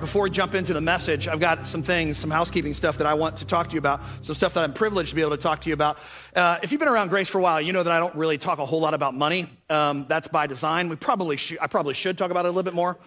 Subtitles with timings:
[0.00, 3.14] Before we jump into the message, I've got some things, some housekeeping stuff that I
[3.14, 5.42] want to talk to you about, some stuff that I'm privileged to be able to
[5.42, 5.98] talk to you about.
[6.34, 8.36] Uh, if you've been around Grace for a while, you know that I don't really
[8.36, 9.48] talk a whole lot about money.
[9.70, 10.90] Um, that's by design.
[10.90, 12.98] We probably sh- I probably should talk about it a little bit more.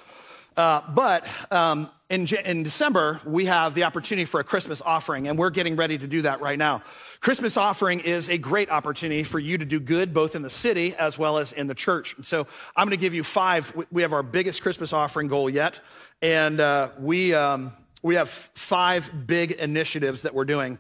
[0.57, 5.38] Uh, but um, in, in December, we have the opportunity for a Christmas offering, and
[5.38, 6.82] we're getting ready to do that right now.
[7.21, 10.96] Christmas offering is a great opportunity for you to do good both in the city
[10.96, 12.16] as well as in the church.
[12.16, 13.71] And so I'm going to give you five.
[13.92, 15.80] We have our biggest Christmas offering goal yet,
[16.21, 17.73] and uh, we, um,
[18.04, 20.77] we have five big initiatives that we're doing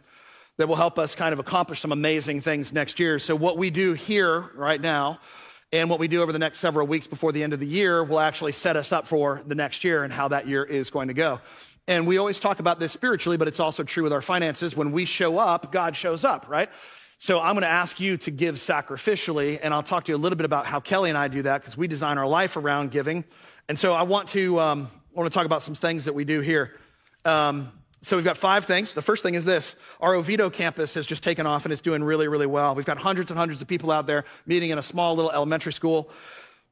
[0.57, 3.17] that will help us kind of accomplish some amazing things next year.
[3.19, 5.19] So, what we do here right now
[5.71, 8.03] and what we do over the next several weeks before the end of the year
[8.03, 11.07] will actually set us up for the next year and how that year is going
[11.07, 11.39] to go.
[11.87, 14.75] And we always talk about this spiritually, but it's also true with our finances.
[14.75, 16.69] When we show up, God shows up, right?
[17.19, 20.19] So I'm going to ask you to give sacrificially, and I'll talk to you a
[20.19, 22.91] little bit about how Kelly and I do that because we design our life around
[22.91, 23.23] giving.
[23.67, 26.23] And so I want to, um, I want to talk about some things that we
[26.23, 26.75] do here.
[27.25, 28.93] Um, so we've got five things.
[28.93, 29.75] The first thing is this.
[29.99, 32.75] Our Oviedo campus has just taken off and it's doing really, really well.
[32.75, 35.73] We've got hundreds and hundreds of people out there meeting in a small little elementary
[35.73, 36.11] school.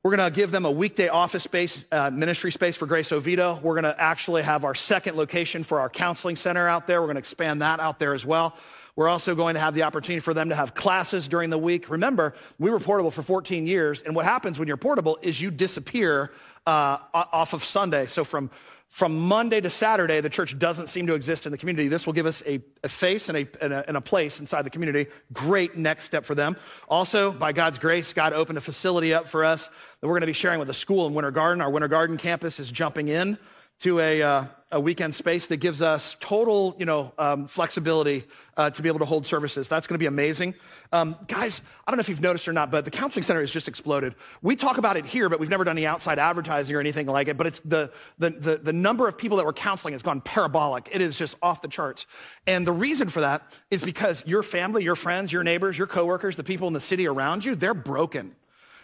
[0.04, 3.60] We're going to give them a weekday office space, uh, ministry space for Grace Oviedo.
[3.64, 7.02] We're going to actually have our second location for our counseling center out there.
[7.02, 8.56] We're going to expand that out there as well.
[8.96, 11.90] We're also going to have the opportunity for them to have classes during the week.
[11.90, 15.52] Remember, we were portable for 14 years, and what happens when you're portable is you
[15.52, 16.32] disappear
[16.68, 18.06] uh, off of Sunday.
[18.06, 18.52] So from
[18.90, 21.90] from Monday to Saturday, the church doesn't seem to exist in the community.
[21.90, 24.62] This will give us a, a face and a, and a, and a place inside
[24.62, 25.08] the community.
[25.34, 26.56] Great next step for them.
[26.88, 30.28] Also, by God's grace, God opened a facility up for us that we're going to
[30.28, 31.62] be sharing with a school in Winter Garden.
[31.62, 33.38] Our Winter Garden campus is jumping in
[33.80, 38.26] to a, uh, a weekend space that gives us total, you know, um, flexibility
[38.58, 39.70] uh, to be able to hold services.
[39.70, 40.56] That's going to be amazing.
[40.92, 43.52] Um, guys, I don't know if you've noticed or not, but the counseling center has
[43.52, 44.16] just exploded.
[44.42, 47.30] We talk about it here, but we've never done any outside advertising or anything like
[47.30, 47.38] it.
[47.38, 50.90] But it's the, the, the, the number of people that we're counseling has gone parabolic.
[50.92, 52.06] It is just off the charts.
[52.46, 56.36] And the reason for that is because your family, your friends, your neighbors, your coworkers,
[56.36, 58.36] the people in the city around you, they're broken.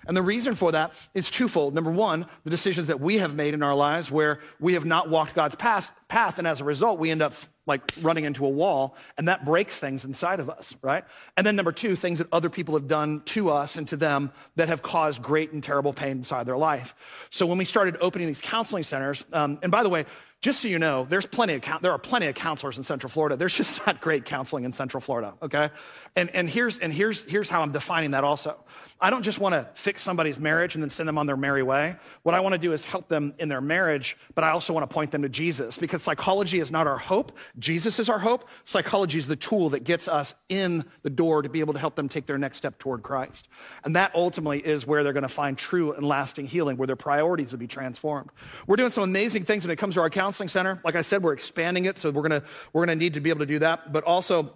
[0.08, 1.74] And the reason for that is twofold.
[1.74, 5.10] Number one, the decisions that we have made in our lives where we have not
[5.10, 7.34] walked God's path, path and as a result, we end up
[7.66, 11.06] like running into a wall, and that breaks things inside of us, right?
[11.38, 14.34] And then number two, things that other people have done to us and to them
[14.58, 16.94] that have caused great and terrible pain inside their life.
[17.30, 20.06] So when we started opening these counseling centers, um, and by the way,
[20.44, 23.38] just so you know, there's plenty of there are plenty of counselors in Central Florida.
[23.38, 25.70] There's just not great counseling in Central Florida, okay?
[26.18, 28.60] And and here's and here's here's how I'm defining that also.
[29.00, 31.64] I don't just want to fix somebody's marriage and then send them on their merry
[31.64, 31.96] way.
[32.24, 34.90] What I want to do is help them in their marriage, but I also want
[34.90, 37.38] to point them to Jesus because psychology is not our hope.
[37.58, 38.48] Jesus is our hope.
[38.66, 41.96] Psychology is the tool that gets us in the door to be able to help
[41.96, 43.48] them take their next step toward Christ.
[43.86, 46.96] And that ultimately is where they're going to find true and lasting healing, where their
[46.96, 48.30] priorities will be transformed.
[48.68, 50.80] We're doing some amazing things when it comes to our counseling center.
[50.84, 53.40] Like I said, we're expanding it, so we're to we're to need to be able
[53.40, 54.56] to do that, but also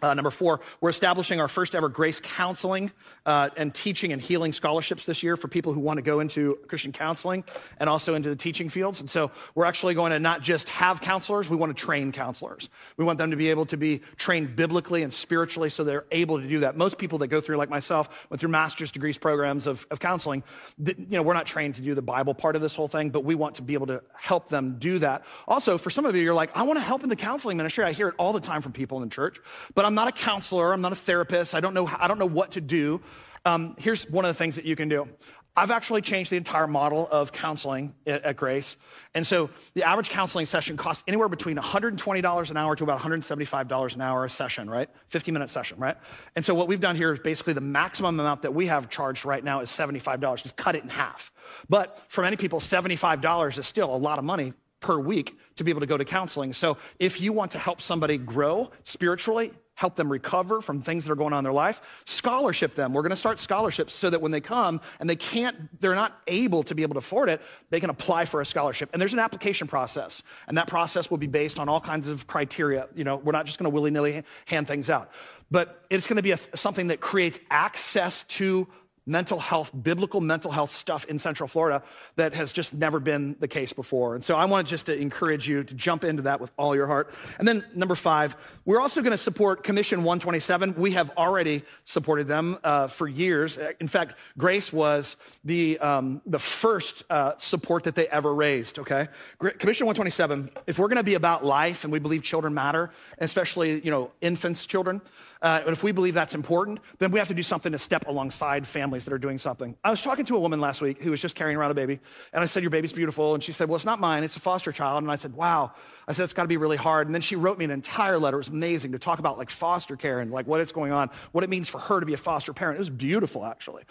[0.00, 2.90] uh, number four, we're establishing our first ever grace counseling
[3.26, 6.58] uh, and teaching and healing scholarships this year for people who want to go into
[6.66, 7.44] Christian counseling
[7.78, 9.00] and also into the teaching fields.
[9.00, 12.68] And so we're actually going to not just have counselors, we want to train counselors.
[12.96, 16.40] We want them to be able to be trained biblically and spiritually so they're able
[16.40, 16.76] to do that.
[16.76, 20.42] Most people that go through, like myself, went through master's degrees programs of, of counseling.
[20.84, 23.24] you know, we're not trained to do the Bible part of this whole thing, but
[23.24, 25.22] we want to be able to help them do that.
[25.46, 27.84] Also, for some of you, you're like, I want to help in the counseling ministry.
[27.84, 29.38] I hear it all the time from people in the church,
[29.74, 30.72] but I'm I'm not a counselor.
[30.72, 31.54] I'm not a therapist.
[31.54, 33.02] I don't know, I don't know what to do.
[33.44, 35.06] Um, here's one of the things that you can do.
[35.54, 38.78] I've actually changed the entire model of counseling at, at, Grace.
[39.14, 43.94] And so the average counseling session costs anywhere between $120 an hour to about $175
[43.94, 44.88] an hour a session, right?
[45.08, 45.98] 50 minute session, right?
[46.36, 49.26] And so what we've done here is basically the maximum amount that we have charged
[49.26, 50.42] right now is $75.
[50.42, 51.30] We've cut it in half.
[51.68, 55.70] But for many people, $75 is still a lot of money per week to be
[55.70, 56.54] able to go to counseling.
[56.54, 61.12] So if you want to help somebody grow spiritually, help them recover from things that
[61.12, 62.92] are going on in their life, scholarship them.
[62.92, 66.20] We're going to start scholarships so that when they come and they can't, they're not
[66.26, 67.40] able to be able to afford it,
[67.70, 68.90] they can apply for a scholarship.
[68.92, 70.22] And there's an application process.
[70.46, 72.88] And that process will be based on all kinds of criteria.
[72.94, 75.10] You know, we're not just going to willy nilly hand things out.
[75.50, 78.66] But it's going to be a, something that creates access to
[79.06, 81.82] mental health, biblical mental health stuff in Central Florida
[82.16, 84.14] that has just never been the case before.
[84.14, 86.86] And so I want just to encourage you to jump into that with all your
[86.86, 87.12] heart.
[87.38, 90.74] And then number five, we're also going to support Commission 127.
[90.76, 93.58] We have already supported them uh, for years.
[93.80, 99.08] In fact, Grace was the, um, the first uh, support that they ever raised, okay?
[99.38, 103.80] Commission 127, if we're going to be about life and we believe children matter, especially,
[103.84, 105.00] you know, infants, children,
[105.42, 108.06] uh, and if we believe that's important, then we have to do something to step
[108.06, 109.74] alongside families families that are doing something.
[109.82, 111.98] I was talking to a woman last week who was just carrying around a baby,
[112.34, 113.32] and I said, Your baby's beautiful.
[113.32, 115.02] And she said, Well, it's not mine, it's a foster child.
[115.02, 115.72] And I said, Wow.
[116.06, 117.06] I said, It's got to be really hard.
[117.06, 118.36] And then she wrote me an entire letter.
[118.36, 121.08] It was amazing to talk about like foster care and like what it's going on,
[121.32, 122.76] what it means for her to be a foster parent.
[122.76, 123.84] It was beautiful, actually.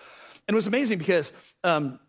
[0.48, 1.32] And it was amazing because
[1.64, 2.00] um,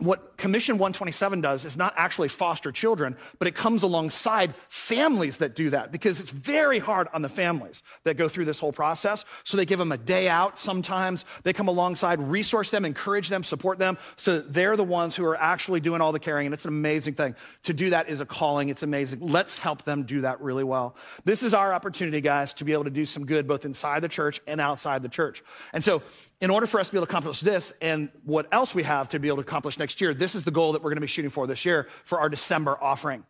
[0.00, 5.54] what Commission 127 does is not actually foster children, but it comes alongside families that
[5.54, 9.24] do that because it's very hard on the families that go through this whole process.
[9.44, 11.24] So they give them a day out sometimes.
[11.42, 13.98] They come alongside, resource them, encourage them, support them.
[14.16, 16.46] So they're the ones who are actually doing all the caring.
[16.46, 17.36] And it's an amazing thing.
[17.64, 18.70] To do that is a calling.
[18.70, 19.20] It's amazing.
[19.20, 20.96] Let's help them do that really well.
[21.24, 24.08] This is our opportunity, guys, to be able to do some good both inside the
[24.08, 25.42] church and outside the church.
[25.72, 26.02] And so
[26.40, 29.10] in order for us to be able to accomplish this and what else we have
[29.10, 31.02] to be able to accomplish next year, this is the goal that we're going to
[31.02, 33.24] be shooting for this year for our December offering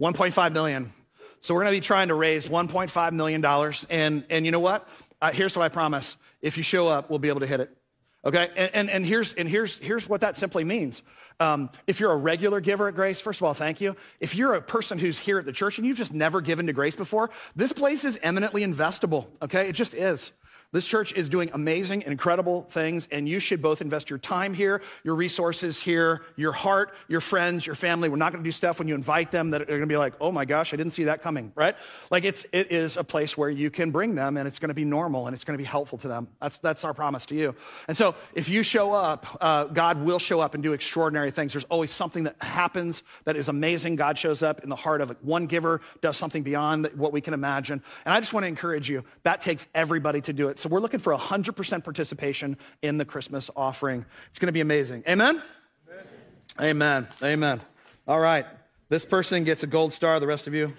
[0.00, 0.92] 1.5 million.
[1.40, 3.86] So we're going to be trying to raise 1.5 million dollars.
[3.88, 4.88] And, and you know what?
[5.22, 6.16] Uh, here's what I promise.
[6.42, 7.76] If you show up, we'll be able to hit it.
[8.24, 8.50] Okay?
[8.56, 11.02] And, and, and, here's, and here's, here's what that simply means.
[11.40, 13.94] Um, if you're a regular giver at Grace, first of all, thank you.
[14.18, 16.72] If you're a person who's here at the church and you've just never given to
[16.72, 19.26] Grace before, this place is eminently investable.
[19.40, 19.68] Okay?
[19.68, 20.32] It just is.
[20.70, 24.82] This church is doing amazing, incredible things, and you should both invest your time here,
[25.02, 28.10] your resources here, your heart, your friends, your family.
[28.10, 29.96] We're not going to do stuff when you invite them that are going to be
[29.96, 31.74] like, oh my gosh, I didn't see that coming, right?
[32.10, 34.74] Like it's, it is a place where you can bring them and it's going to
[34.74, 36.28] be normal and it's going to be helpful to them.
[36.38, 37.54] That's, that's our promise to you.
[37.88, 41.54] And so if you show up, uh, God will show up and do extraordinary things.
[41.54, 43.96] There's always something that happens that is amazing.
[43.96, 45.16] God shows up in the heart of it.
[45.22, 47.82] One giver does something beyond what we can imagine.
[48.04, 50.57] And I just want to encourage you, that takes everybody to do it.
[50.58, 54.04] So we're looking for 100% participation in the Christmas offering.
[54.30, 55.04] It's going to be amazing.
[55.08, 55.40] Amen?
[56.60, 57.06] Amen.
[57.06, 57.08] Amen.
[57.22, 57.60] Amen.
[58.08, 58.44] All right.
[58.88, 60.72] This person gets a gold star, the rest of you,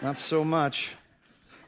[0.00, 0.94] not so much.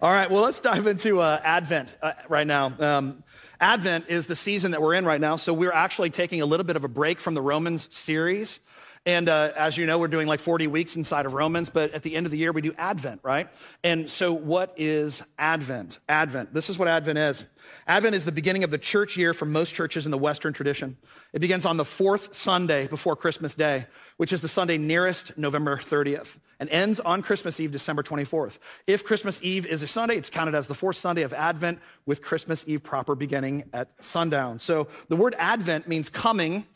[0.00, 2.72] All right, well, let's dive into uh, Advent uh, right now.
[2.78, 3.24] Um,
[3.60, 6.62] Advent is the season that we're in right now, so we're actually taking a little
[6.62, 8.60] bit of a break from the Romans series.
[9.08, 12.02] And uh, as you know, we're doing like 40 weeks inside of Romans, but at
[12.02, 13.48] the end of the year, we do Advent, right?
[13.82, 15.98] And so, what is Advent?
[16.10, 16.52] Advent.
[16.52, 17.46] This is what Advent is.
[17.86, 20.98] Advent is the beginning of the church year for most churches in the Western tradition.
[21.32, 23.86] It begins on the fourth Sunday before Christmas Day,
[24.18, 28.58] which is the Sunday nearest November 30th, and ends on Christmas Eve, December 24th.
[28.86, 32.20] If Christmas Eve is a Sunday, it's counted as the fourth Sunday of Advent, with
[32.20, 34.58] Christmas Eve proper beginning at sundown.
[34.58, 36.66] So the word Advent means coming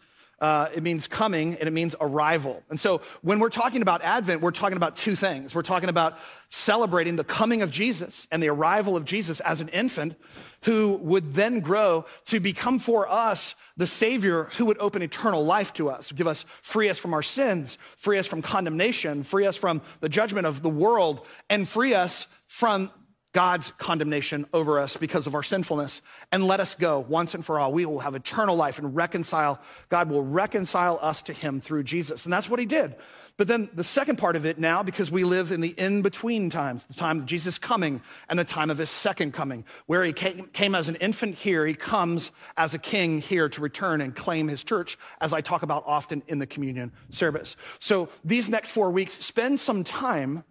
[0.43, 2.65] uh, it means coming and it means arrival.
[2.69, 5.55] And so when we're talking about Advent, we're talking about two things.
[5.55, 6.19] We're talking about
[6.49, 10.17] celebrating the coming of Jesus and the arrival of Jesus as an infant
[10.63, 15.73] who would then grow to become for us the Savior who would open eternal life
[15.75, 19.57] to us, give us, free us from our sins, free us from condemnation, free us
[19.57, 22.91] from the judgment of the world, and free us from
[23.33, 27.59] God's condemnation over us because of our sinfulness and let us go once and for
[27.59, 27.73] all.
[27.73, 29.59] We will have eternal life and reconcile.
[29.89, 32.25] God will reconcile us to Him through Jesus.
[32.25, 32.95] And that's what He did.
[33.39, 36.51] But then the second part of it now, because we live in the in between
[36.51, 40.13] times, the time of Jesus coming and the time of His second coming, where He
[40.13, 44.15] came, came as an infant here, He comes as a king here to return and
[44.15, 47.57] claim His church, as I talk about often in the communion service.
[47.79, 50.45] So these next four weeks, spend some time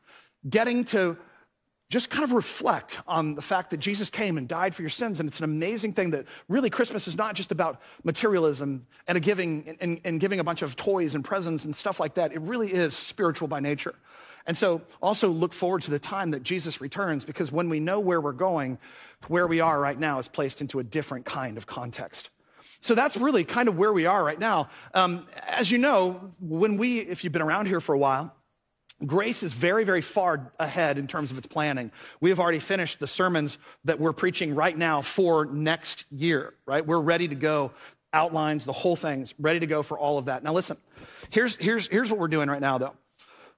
[0.49, 1.17] getting to
[1.91, 5.19] just kind of reflect on the fact that Jesus came and died for your sins.
[5.19, 9.21] And it's an amazing thing that really Christmas is not just about materialism and a
[9.21, 12.31] giving and, and, giving a bunch of toys and presents and stuff like that.
[12.31, 13.93] It really is spiritual by nature.
[14.47, 17.99] And so also look forward to the time that Jesus returns because when we know
[17.99, 18.77] where we're going,
[19.27, 22.29] where we are right now is placed into a different kind of context.
[22.79, 24.69] So that's really kind of where we are right now.
[24.93, 28.33] Um, as you know, when we, if you've been around here for a while,
[29.05, 31.91] Grace is very, very far ahead in terms of its planning.
[32.19, 36.85] We have already finished the sermons that we're preaching right now for next year, right?
[36.85, 37.71] We're ready to go.
[38.13, 40.43] Outlines, the whole thing's ready to go for all of that.
[40.43, 40.75] Now, listen,
[41.29, 42.93] here's, here's, here's what we're doing right now, though.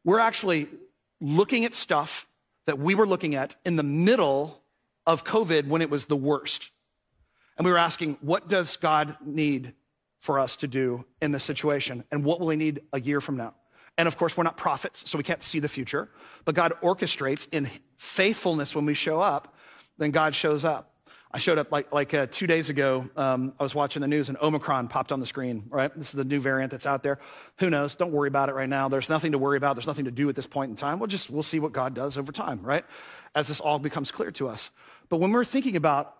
[0.03, 0.67] We're actually
[1.19, 2.27] looking at stuff
[2.67, 4.62] that we were looking at in the middle
[5.07, 6.69] of COVID when it was the worst.
[7.57, 9.73] And we were asking, what does God need
[10.19, 12.03] for us to do in this situation?
[12.12, 13.55] And what will He need a year from now?
[13.97, 16.09] And of course, we're not prophets, so we can't see the future.
[16.45, 19.55] But God orchestrates in faithfulness when we show up,
[19.97, 20.89] then God shows up.
[21.35, 23.09] I showed up like, like uh, two days ago.
[23.17, 25.91] Um, I was watching the news and Omicron popped on the screen, right?
[25.97, 27.17] This is the new variant that's out there.
[27.57, 27.95] Who knows?
[27.95, 28.88] Don't worry about it right now.
[28.88, 29.75] There's nothing to worry about.
[29.75, 31.00] There's nothing to do at this point in time.
[31.00, 32.85] We'll just, we'll see what God does over time, right?
[33.33, 34.69] As this all becomes clear to us.
[35.09, 36.15] But when we're thinking about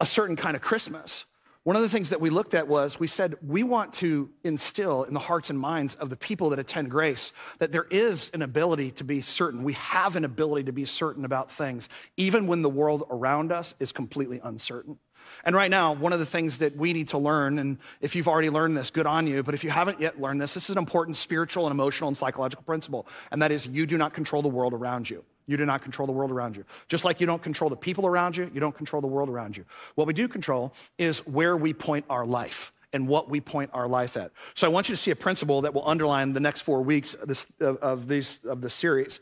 [0.00, 1.24] a certain kind of Christmas,
[1.64, 5.04] one of the things that we looked at was we said we want to instill
[5.04, 8.42] in the hearts and minds of the people that attend grace that there is an
[8.42, 9.64] ability to be certain.
[9.64, 13.74] We have an ability to be certain about things, even when the world around us
[13.80, 14.98] is completely uncertain.
[15.42, 18.28] And right now, one of the things that we need to learn, and if you've
[18.28, 20.70] already learned this, good on you, but if you haven't yet learned this, this is
[20.70, 24.42] an important spiritual and emotional and psychological principle, and that is you do not control
[24.42, 25.24] the world around you.
[25.46, 26.64] You do not control the world around you.
[26.88, 29.56] Just like you don't control the people around you, you don't control the world around
[29.56, 29.64] you.
[29.94, 33.88] What we do control is where we point our life and what we point our
[33.88, 34.30] life at.
[34.54, 37.14] So I want you to see a principle that will underline the next four weeks
[37.14, 39.20] of this, of, of these, of this series.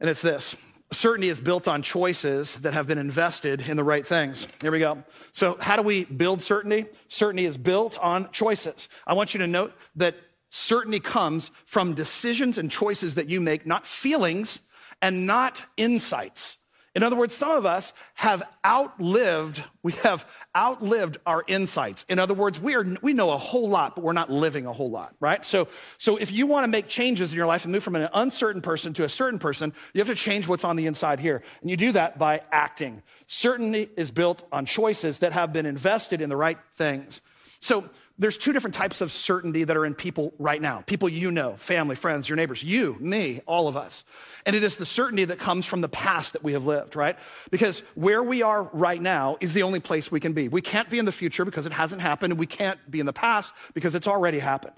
[0.00, 0.56] And it's this
[0.92, 4.46] certainty is built on choices that have been invested in the right things.
[4.60, 5.02] Here we go.
[5.32, 6.86] So, how do we build certainty?
[7.08, 8.88] Certainty is built on choices.
[9.06, 10.16] I want you to note that
[10.50, 14.60] certainty comes from decisions and choices that you make, not feelings
[15.00, 16.58] and not insights.
[16.94, 20.24] In other words, some of us have outlived, we have
[20.56, 22.04] outlived our insights.
[22.08, 24.72] In other words, we, are, we know a whole lot, but we're not living a
[24.72, 25.44] whole lot, right?
[25.44, 25.66] So,
[25.98, 28.62] so if you want to make changes in your life and move from an uncertain
[28.62, 31.42] person to a certain person, you have to change what's on the inside here.
[31.62, 33.02] And you do that by acting.
[33.26, 37.20] Certainty is built on choices that have been invested in the right things.
[37.64, 40.82] So there's two different types of certainty that are in people right now.
[40.82, 44.04] People you know, family, friends, your neighbors, you, me, all of us.
[44.44, 47.16] And it is the certainty that comes from the past that we have lived, right?
[47.50, 50.46] Because where we are right now is the only place we can be.
[50.48, 53.06] We can't be in the future because it hasn't happened, and we can't be in
[53.06, 54.76] the past because it's already happened.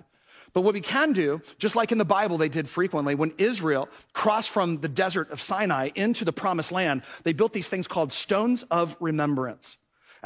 [0.52, 3.88] But what we can do, just like in the Bible they did frequently, when Israel
[4.12, 8.12] crossed from the desert of Sinai into the promised land, they built these things called
[8.12, 9.76] stones of remembrance.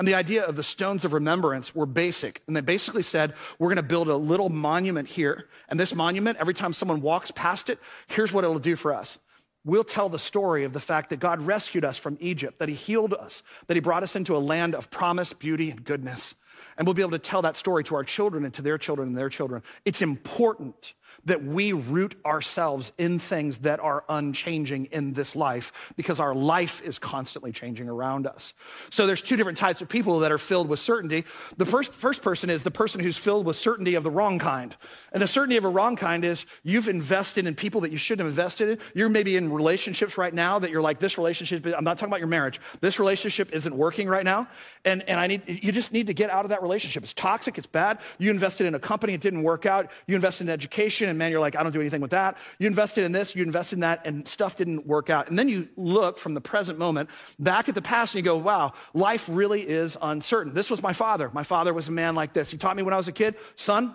[0.00, 2.40] And the idea of the stones of remembrance were basic.
[2.46, 5.44] And they basically said, we're going to build a little monument here.
[5.68, 9.18] And this monument, every time someone walks past it, here's what it'll do for us.
[9.62, 12.74] We'll tell the story of the fact that God rescued us from Egypt, that He
[12.74, 16.34] healed us, that He brought us into a land of promise, beauty, and goodness.
[16.78, 19.08] And we'll be able to tell that story to our children and to their children
[19.08, 19.62] and their children.
[19.84, 26.20] It's important that we root ourselves in things that are unchanging in this life because
[26.20, 28.54] our life is constantly changing around us.
[28.90, 31.24] So there's two different types of people that are filled with certainty.
[31.56, 34.74] The first, first person is the person who's filled with certainty of the wrong kind.
[35.12, 38.24] And the certainty of a wrong kind is you've invested in people that you shouldn't
[38.24, 38.78] have invested in.
[38.94, 42.20] You're maybe in relationships right now that you're like, this relationship, I'm not talking about
[42.20, 42.60] your marriage.
[42.80, 44.48] This relationship isn't working right now.
[44.84, 47.02] And, and I need, you just need to get out of that relationship.
[47.02, 47.58] It's toxic.
[47.58, 47.98] It's bad.
[48.18, 49.14] You invested in a company.
[49.14, 49.90] It didn't work out.
[50.06, 52.36] You invested in education and man, you're like, I don't do anything with that.
[52.58, 55.28] You invested in this, you invested in that, and stuff didn't work out.
[55.28, 58.36] And then you look from the present moment back at the past and you go,
[58.38, 60.54] wow, life really is uncertain.
[60.54, 61.30] This was my father.
[61.34, 62.50] My father was a man like this.
[62.50, 63.94] He taught me when I was a kid, son,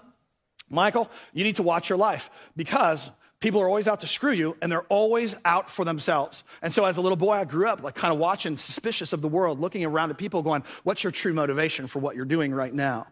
[0.70, 4.58] Michael, you need to watch your life because people are always out to screw you
[4.62, 6.44] and they're always out for themselves.
[6.62, 9.22] And so as a little boy, I grew up like kind of watching, suspicious of
[9.22, 12.54] the world, looking around at people going, what's your true motivation for what you're doing
[12.54, 13.08] right now?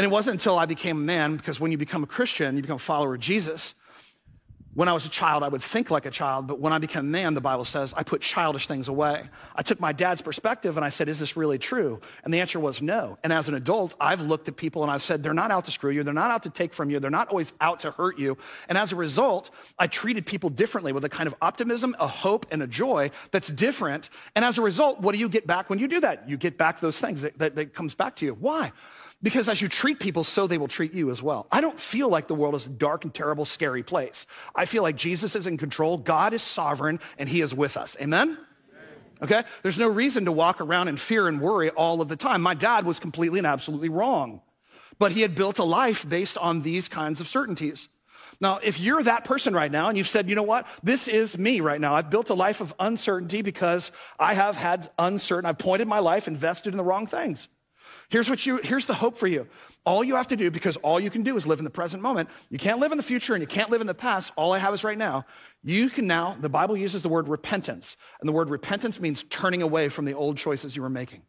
[0.00, 2.62] And it wasn't until I became a man, because when you become a Christian, you
[2.62, 3.74] become a follower of Jesus,
[4.72, 7.00] when I was a child, I would think like a child, but when I became
[7.00, 9.28] a man, the Bible says, I put childish things away.
[9.54, 12.00] I took my dad's perspective and I said, Is this really true?
[12.24, 13.18] And the answer was no.
[13.22, 15.70] And as an adult, I've looked at people and I've said, They're not out to
[15.70, 16.02] screw you.
[16.02, 16.98] They're not out to take from you.
[16.98, 18.38] They're not always out to hurt you.
[18.70, 22.46] And as a result, I treated people differently with a kind of optimism, a hope,
[22.50, 24.08] and a joy that's different.
[24.34, 26.26] And as a result, what do you get back when you do that?
[26.26, 28.32] You get back those things that, that, that comes back to you.
[28.32, 28.72] Why?
[29.22, 31.46] Because as you treat people, so they will treat you as well.
[31.52, 34.26] I don't feel like the world is a dark and terrible, scary place.
[34.54, 37.96] I feel like Jesus is in control, God is sovereign, and He is with us.
[38.00, 38.38] Amen?
[39.22, 39.44] Okay?
[39.62, 42.40] There's no reason to walk around in fear and worry all of the time.
[42.40, 44.40] My dad was completely and absolutely wrong,
[44.98, 47.88] but he had built a life based on these kinds of certainties.
[48.40, 51.36] Now, if you're that person right now and you've said, you know what, this is
[51.36, 51.94] me right now.
[51.94, 56.26] I've built a life of uncertainty because I have had uncertain, I've pointed my life,
[56.26, 57.48] invested in the wrong things.
[58.10, 59.46] Here's what you, here's the hope for you.
[59.86, 62.02] All you have to do, because all you can do is live in the present
[62.02, 62.28] moment.
[62.50, 64.32] You can't live in the future and you can't live in the past.
[64.36, 65.24] All I have is right now.
[65.62, 67.96] You can now, the Bible uses the word repentance.
[68.20, 71.22] And the word repentance means turning away from the old choices you were making.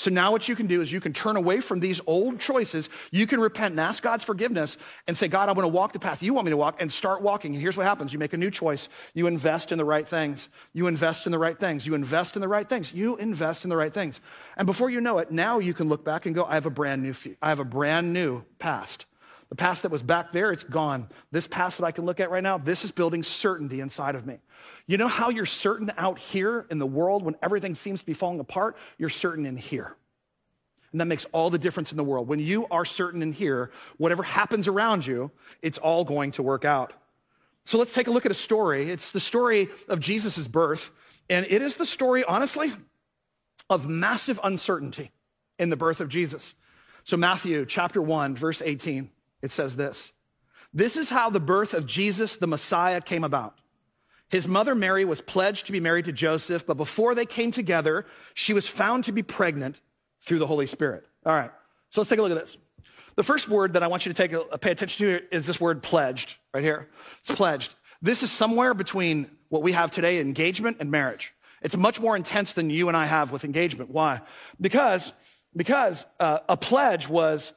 [0.00, 2.88] So now what you can do is you can turn away from these old choices.
[3.10, 5.98] You can repent and ask God's forgiveness and say, God, I want to walk the
[5.98, 7.52] path you want me to walk and start walking.
[7.52, 8.10] And here's what happens.
[8.10, 8.88] You make a new choice.
[9.12, 10.48] You invest in the right things.
[10.72, 11.86] You invest in the right things.
[11.86, 12.94] You invest in the right things.
[12.94, 14.22] You invest in the right things.
[14.56, 16.70] And before you know it, now you can look back and go, I have a
[16.70, 19.04] brand new, I have a brand new past.
[19.50, 21.08] The past that was back there, it's gone.
[21.32, 24.24] This past that I can look at right now, this is building certainty inside of
[24.24, 24.38] me.
[24.86, 28.14] You know how you're certain out here in the world when everything seems to be
[28.14, 28.76] falling apart?
[28.96, 29.96] You're certain in here.
[30.92, 32.28] And that makes all the difference in the world.
[32.28, 36.64] When you are certain in here, whatever happens around you, it's all going to work
[36.64, 36.92] out.
[37.64, 38.90] So let's take a look at a story.
[38.90, 40.90] It's the story of Jesus' birth.
[41.28, 42.72] And it is the story, honestly,
[43.68, 45.10] of massive uncertainty
[45.58, 46.54] in the birth of Jesus.
[47.04, 49.10] So, Matthew chapter 1, verse 18,
[49.42, 50.12] it says this
[50.72, 53.58] This is how the birth of Jesus, the Messiah, came about.
[54.28, 58.06] His mother Mary was pledged to be married to Joseph, but before they came together,
[58.34, 59.80] she was found to be pregnant
[60.22, 61.04] through the Holy Spirit.
[61.26, 61.50] All right,
[61.90, 62.56] so let's take a look at this.
[63.16, 65.60] The first word that I want you to take a, pay attention to is this
[65.60, 66.88] word pledged, right here.
[67.22, 67.74] It's pledged.
[68.00, 71.34] This is somewhere between what we have today, engagement and marriage.
[71.60, 73.90] It's much more intense than you and I have with engagement.
[73.90, 74.22] Why?
[74.60, 75.12] Because,
[75.54, 77.52] because uh, a pledge was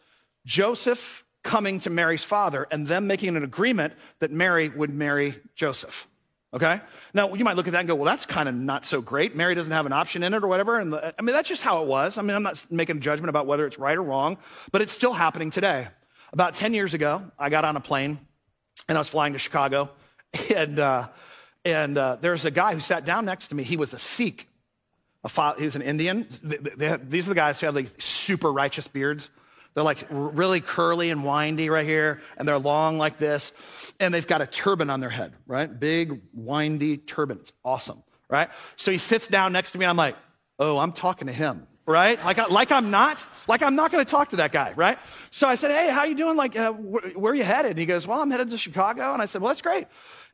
[0.46, 6.08] Joseph coming to Mary's father and them making an agreement that Mary would marry Joseph.
[6.54, 6.80] Okay?
[7.14, 9.36] Now, you might look at that and go, well, that's kind of not so great.
[9.36, 10.80] Mary doesn't have an option in it or whatever.
[10.80, 12.18] And the, I mean, that's just how it was.
[12.18, 14.38] I mean, I'm not making a judgment about whether it's right or wrong,
[14.72, 15.88] but it's still happening today.
[16.32, 18.20] About 10 years ago, I got on a plane
[18.88, 19.90] and I was flying to Chicago.
[20.56, 21.10] And, uh,
[21.64, 23.62] and uh, there's a guy who sat down next to me.
[23.64, 24.48] He was a Sikh.
[25.24, 26.28] A he was an Indian.
[26.42, 29.30] They, they these are the guys who have like super righteous beards.
[29.74, 33.52] They're like really curly and windy right here, and they're long like this.
[34.00, 35.68] And they've got a turban on their head, right?
[35.80, 37.40] Big, windy turban.
[37.40, 38.50] It's awesome, right?
[38.76, 40.16] So he sits down next to me, and I'm like,
[40.60, 42.24] oh, I'm talking to him, right?
[42.24, 45.00] Like, I, like I'm not, like I'm not going to talk to that guy, right?
[45.32, 46.38] So I said, hey, how you doing?
[46.38, 47.72] Like, uh, wh- where are you headed?
[47.72, 49.14] And he goes, well, I'm headed to Chicago.
[49.14, 49.88] And I said, well, that's great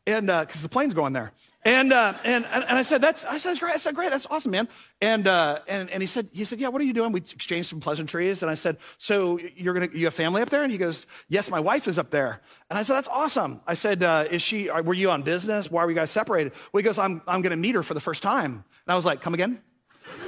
[0.08, 1.32] and because uh, the plane's going there.
[1.64, 3.76] And, uh, and, and I said, that's, I said, that's great.
[3.76, 4.10] I said, great.
[4.10, 4.70] That's awesome, man.
[5.02, 7.12] And, uh, and, and he said, he said, yeah, what are you doing?
[7.12, 8.42] We exchanged some pleasantries.
[8.42, 10.64] And I said, so you're going to, you have family up there?
[10.64, 12.42] And he goes, yes, my wife is up there.
[12.70, 13.62] And I said, that's awesome.
[13.68, 15.70] I said, uh, is she, were you on business?
[15.70, 16.54] Why were you guys separated?
[16.72, 18.52] Well, he goes, I'm, I'm going to meet her for the first time.
[18.54, 19.62] And I was like, come again?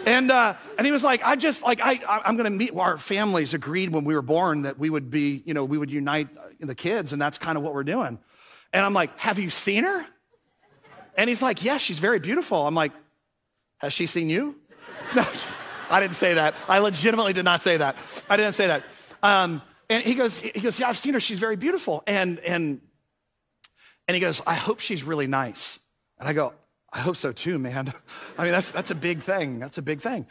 [0.06, 3.54] And, uh, and he was like, I just, like, I, I'm to meet, our families
[3.54, 6.28] agreed when we were born that we would be, you know, we would unite
[6.60, 7.14] the kids.
[7.14, 8.20] And that's kind of what we're doing.
[8.74, 10.06] And I'm like, Have you seen her?
[11.18, 12.66] And he's like, Yes, she's very beautiful.
[12.66, 12.92] I'm like,
[13.78, 14.56] Has she seen you?
[15.14, 15.26] No,
[15.90, 16.56] I didn't say that.
[16.70, 17.98] I legitimately did not say that.
[18.30, 18.84] I didn't say that.
[19.22, 21.20] Um, and he goes, he goes, yeah, I've seen her.
[21.20, 22.02] She's very beautiful.
[22.08, 22.80] And, and,
[24.08, 25.80] and he goes, I hope she's really nice.
[26.18, 26.54] And I go,
[26.94, 27.94] I hope so too, man.
[28.38, 29.60] I mean, that's, that's a big thing.
[29.60, 30.28] That's a big thing.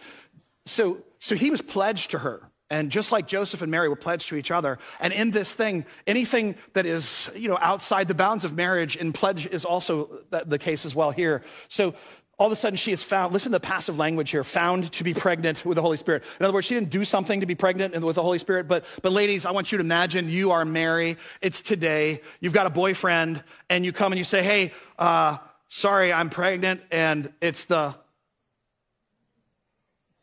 [0.64, 2.49] So, so he was pledged to her.
[2.70, 5.84] And just like Joseph and Mary were pledged to each other, and in this thing,
[6.06, 10.58] anything that is, you know, outside the bounds of marriage in pledge is also the
[10.58, 11.42] case as well here.
[11.68, 11.94] So
[12.40, 15.04] all of a sudden she is found, listen to the passive language here, found to
[15.04, 16.22] be pregnant with the Holy Spirit.
[16.38, 18.86] In other words, she didn't do something to be pregnant with the Holy Spirit, but,
[19.02, 21.18] but ladies, I want you to imagine you are Mary.
[21.42, 22.22] It's today.
[22.40, 25.36] You've got a boyfriend and you come and you say, Hey, uh,
[25.68, 26.80] sorry, I'm pregnant.
[26.90, 27.94] And it's the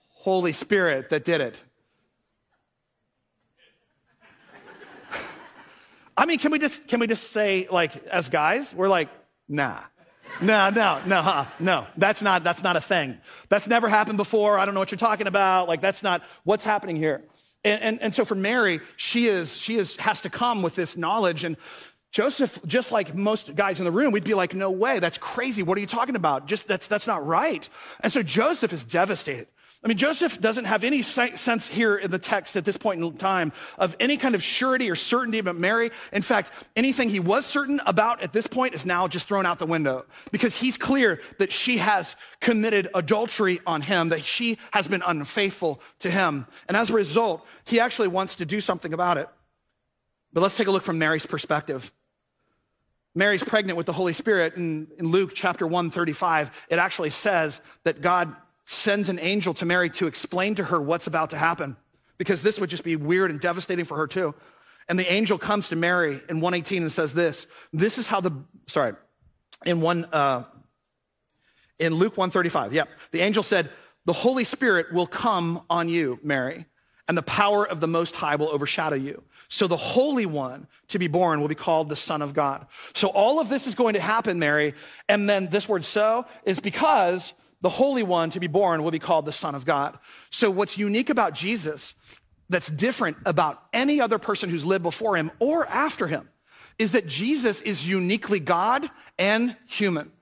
[0.08, 1.62] Holy Spirit that did it.
[6.18, 9.10] I mean, can we just, can we just say, like, as guys, we're like,
[9.48, 9.80] nah.
[10.42, 11.88] No, no, no, huh, no.
[11.96, 13.18] That's not, that's not a thing.
[13.50, 14.58] That's never happened before.
[14.58, 15.68] I don't know what you're talking about.
[15.68, 17.24] Like, that's not what's happening here.
[17.64, 20.98] And, and, and so for Mary, she is, she is, has to come with this
[20.98, 21.44] knowledge.
[21.44, 21.56] And
[22.12, 25.64] Joseph, just like most guys in the room, we'd be like, no way, that's crazy.
[25.64, 26.48] What are you talking about?
[26.48, 27.68] Just that's, that's not right.
[28.02, 29.48] And so Joseph is devastated.
[29.88, 33.16] I mean, Joseph doesn't have any sense here in the text at this point in
[33.16, 35.92] time of any kind of surety or certainty about Mary.
[36.12, 39.60] In fact, anything he was certain about at this point is now just thrown out
[39.60, 44.90] the window because he's clear that she has committed adultery on him, that she has
[44.90, 46.48] been unfaithful to him.
[46.68, 49.30] And as a result, he actually wants to do something about it.
[50.34, 51.94] But let's take a look from Mary's perspective.
[53.16, 54.58] Mary's pregnant with the Holy Spirit.
[54.58, 58.36] In, in Luke chapter 135, it actually says that God
[58.68, 61.78] sends an angel to Mary to explain to her what's about to happen
[62.18, 64.36] because this would just be weird and devastating for her too.
[64.90, 68.32] And the angel comes to Mary in 118 and says this, this is how the,
[68.68, 68.94] sorry,
[69.66, 70.44] in one, uh,
[71.80, 72.90] in Luke 135, yep.
[73.12, 73.70] The angel said,
[74.06, 76.66] the Holy Spirit will come on you, Mary,
[77.08, 79.24] and the power of the Most High will overshadow you.
[79.50, 82.68] So the Holy One to be born will be called the Son of God.
[82.94, 84.74] So all of this is going to happen, Mary.
[85.08, 87.34] And then this word so is because
[87.68, 90.00] the Holy One to be born will be called the Son of God.
[90.30, 91.96] So, what's unique about Jesus
[92.48, 96.30] that's different about any other person who's lived before him or after him
[96.80, 100.14] is that Jesus is uniquely God and human.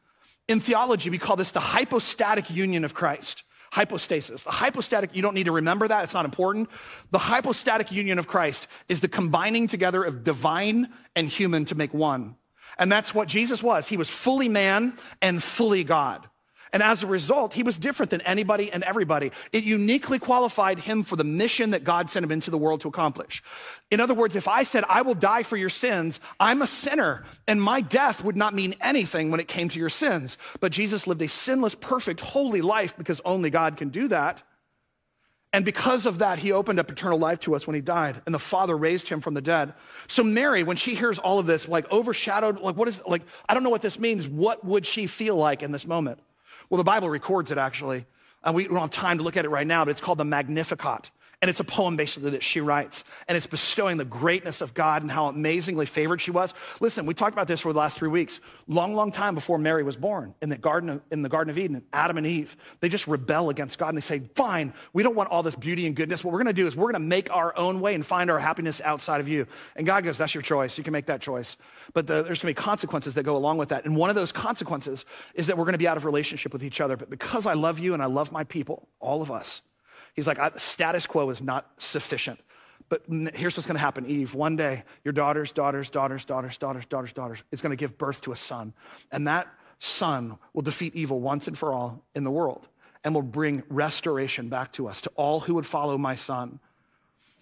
[0.47, 3.43] In theology, we call this the hypostatic union of Christ.
[3.71, 4.43] Hypostasis.
[4.43, 6.67] The hypostatic, you don't need to remember that, it's not important.
[7.11, 11.93] The hypostatic union of Christ is the combining together of divine and human to make
[11.93, 12.37] one.
[12.79, 13.87] And that's what Jesus was.
[13.87, 16.27] He was fully man and fully God.
[16.75, 19.31] And as a result, he was different than anybody and everybody.
[19.53, 22.89] It uniquely qualified him for the mission that God sent him into the world to
[22.89, 23.41] accomplish.
[23.91, 27.23] In other words, if I said, I will die for your sins, I'm a sinner,
[27.47, 30.37] and my death would not mean anything when it came to your sins.
[30.59, 34.43] But Jesus lived a sinless, perfect, holy life because only God can do that.
[35.53, 38.35] And because of that, he opened up eternal life to us when he died, and
[38.35, 39.73] the Father raised him from the dead.
[40.07, 43.53] So Mary, when she hears all of this, like overshadowed, like what is, like, I
[43.53, 44.27] don't know what this means.
[44.27, 46.19] What would she feel like in this moment?
[46.69, 48.05] Well, the Bible records it actually.
[48.43, 50.25] And we don't have time to look at it right now, but it's called the
[50.25, 51.09] Magnificat.
[51.45, 53.03] And it's a poem basically that she writes.
[53.27, 56.55] And it's bestowing the greatness of God and how amazingly favored she was.
[56.79, 58.41] Listen, we talked about this for the last three weeks.
[58.67, 61.59] Long, long time before Mary was born in the Garden of, in the Garden of
[61.59, 65.13] Eden, Adam and Eve, they just rebel against God and they say, fine, we don't
[65.13, 66.23] want all this beauty and goodness.
[66.23, 68.31] What we're going to do is we're going to make our own way and find
[68.31, 69.45] our happiness outside of you.
[69.75, 70.79] And God goes, that's your choice.
[70.79, 71.57] You can make that choice.
[71.93, 73.85] But the, there's going to be consequences that go along with that.
[73.85, 75.05] And one of those consequences
[75.35, 76.97] is that we're going to be out of relationship with each other.
[76.97, 79.61] But because I love you and I love my people, all of us,
[80.15, 82.39] He's like, status quo is not sufficient.
[82.87, 84.33] But here's what's going to happen, Eve.
[84.35, 88.21] One day, your daughters, daughters, daughters, daughters, daughters, daughters, daughters is going to give birth
[88.21, 88.73] to a son.
[89.11, 89.47] And that
[89.79, 92.67] son will defeat evil once and for all in the world
[93.03, 95.01] and will bring restoration back to us.
[95.01, 96.59] To all who would follow my son,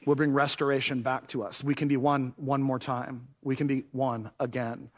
[0.06, 1.64] will bring restoration back to us.
[1.64, 3.28] We can be one one more time.
[3.42, 4.90] We can be one again.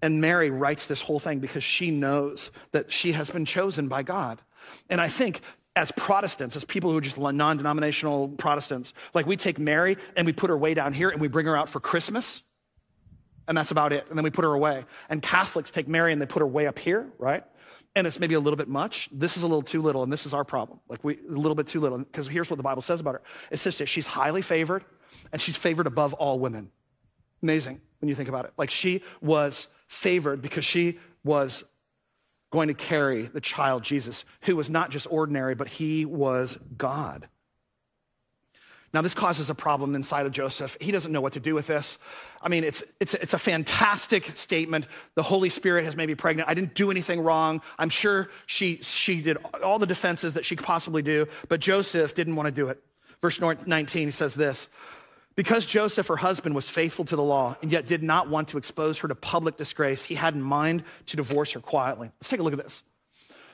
[0.00, 4.02] And Mary writes this whole thing because she knows that she has been chosen by
[4.02, 4.40] God.
[4.88, 5.40] And I think
[5.76, 10.26] as Protestants, as people who are just non denominational Protestants, like we take Mary and
[10.26, 12.42] we put her way down here and we bring her out for Christmas,
[13.48, 14.06] and that's about it.
[14.08, 14.84] And then we put her away.
[15.08, 17.44] And Catholics take Mary and they put her way up here, right?
[17.96, 19.08] And it's maybe a little bit much.
[19.12, 20.80] This is a little too little, and this is our problem.
[20.88, 23.22] Like we, a little bit too little, because here's what the Bible says about her.
[23.50, 24.84] It says that she's highly favored,
[25.32, 26.70] and she's favored above all women.
[27.42, 28.52] Amazing when you think about it.
[28.56, 31.64] Like she was favored because she was
[32.54, 37.28] going to carry the child Jesus, who was not just ordinary, but he was God.
[38.92, 40.76] Now, this causes a problem inside of Joseph.
[40.80, 41.98] He doesn't know what to do with this.
[42.40, 44.86] I mean, it's, it's, it's a fantastic statement.
[45.16, 46.48] The Holy Spirit has made me pregnant.
[46.48, 47.60] I didn't do anything wrong.
[47.76, 52.14] I'm sure she, she did all the defenses that she could possibly do, but Joseph
[52.14, 52.80] didn't want to do it.
[53.20, 54.68] Verse 19, he says this
[55.36, 58.58] because Joseph, her husband, was faithful to the law and yet did not want to
[58.58, 62.10] expose her to public disgrace, he had in mind to divorce her quietly.
[62.20, 62.82] Let's take a look at this.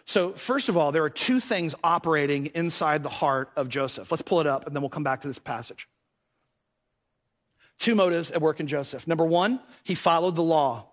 [0.04, 4.10] So, first of all, there are two things operating inside the heart of Joseph.
[4.10, 5.88] Let's pull it up and then we'll come back to this passage.
[7.78, 9.06] Two motives at work in Joseph.
[9.06, 10.90] Number one, he followed the law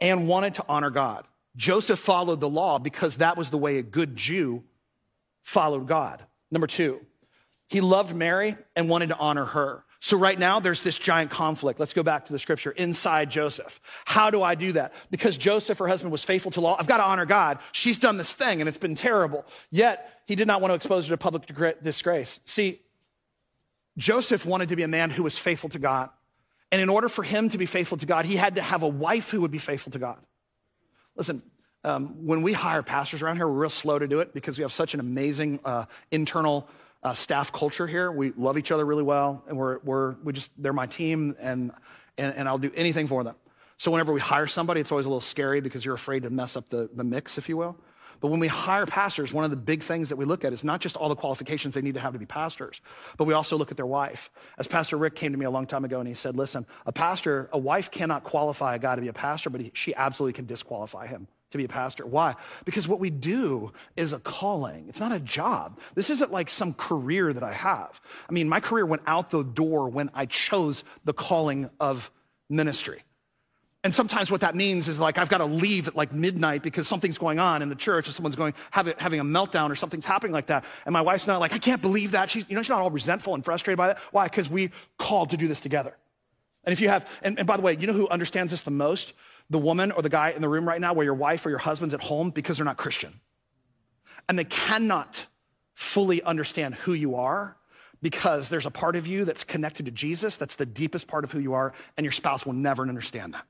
[0.00, 1.26] and wanted to honor God.
[1.56, 4.64] Joseph followed the law because that was the way a good Jew
[5.42, 6.24] followed God.
[6.50, 7.00] Number two,
[7.68, 9.84] he loved Mary and wanted to honor her.
[10.04, 11.78] So right now there's this giant conflict.
[11.78, 13.80] Let's go back to the scripture inside Joseph.
[14.04, 14.92] How do I do that?
[15.12, 16.76] Because Joseph, her husband, was faithful to law.
[16.76, 17.60] I've got to honor God.
[17.70, 19.46] She's done this thing and it's been terrible.
[19.70, 21.44] Yet he did not want to expose her to public
[21.84, 22.40] disgrace.
[22.46, 22.80] See,
[23.96, 26.10] Joseph wanted to be a man who was faithful to God.
[26.72, 28.88] And in order for him to be faithful to God, he had to have a
[28.88, 30.18] wife who would be faithful to God.
[31.14, 31.42] Listen,
[31.84, 34.62] um, when we hire pastors around here, we're real slow to do it because we
[34.62, 36.68] have such an amazing uh, internal
[37.02, 38.10] uh, staff culture here.
[38.10, 41.72] We love each other really well, and we're, we're we just they're my team, and,
[42.16, 43.34] and and I'll do anything for them.
[43.78, 46.56] So whenever we hire somebody, it's always a little scary because you're afraid to mess
[46.56, 47.76] up the, the mix, if you will.
[48.20, 50.62] But when we hire pastors, one of the big things that we look at is
[50.62, 52.80] not just all the qualifications they need to have to be pastors,
[53.16, 54.30] but we also look at their wife.
[54.56, 56.92] As Pastor Rick came to me a long time ago and he said, Listen, a
[56.92, 60.34] pastor, a wife cannot qualify a guy to be a pastor, but he, she absolutely
[60.34, 62.04] can disqualify him to be a pastor.
[62.04, 62.34] Why?
[62.64, 64.86] Because what we do is a calling.
[64.88, 65.78] It's not a job.
[65.94, 68.00] This isn't like some career that I have.
[68.28, 72.10] I mean, my career went out the door when I chose the calling of
[72.50, 73.02] ministry.
[73.84, 76.86] And sometimes what that means is like I've got to leave at like midnight because
[76.86, 80.06] something's going on in the church or someone's going having, having a meltdown or something's
[80.06, 80.64] happening like that.
[80.86, 82.30] And my wife's not like, I can't believe that.
[82.30, 83.98] She's, you know, she's not all resentful and frustrated by that.
[84.12, 84.26] Why?
[84.28, 85.96] Because we called to do this together.
[86.64, 88.70] And if you have, and, and by the way, you know who understands this the
[88.70, 89.14] most?
[89.52, 91.58] The woman or the guy in the room right now where your wife or your
[91.58, 93.20] husband's at home because they're not Christian.
[94.28, 95.26] And they cannot
[95.74, 97.56] fully understand who you are
[98.00, 101.32] because there's a part of you that's connected to Jesus, that's the deepest part of
[101.32, 103.46] who you are, and your spouse will never understand that.